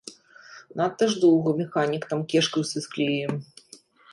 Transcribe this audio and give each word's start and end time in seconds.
Надта 0.79 1.09
ж 1.11 1.19
доўга 1.25 1.53
механік 1.61 2.09
там 2.15 2.19
кешкаўся 2.33 2.77
з 2.87 2.93
клеем. 2.97 3.33